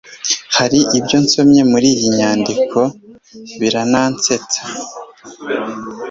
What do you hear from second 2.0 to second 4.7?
nyandiko birnansetsa